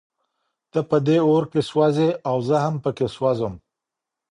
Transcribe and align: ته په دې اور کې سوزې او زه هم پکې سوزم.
ته 0.71 0.79
په 0.89 0.97
دې 1.07 1.17
اور 1.27 1.43
کې 1.51 1.61
سوزې 1.69 2.09
او 2.29 2.37
زه 2.47 2.55
هم 2.63 2.75
پکې 2.83 3.07
سوزم. 3.15 3.53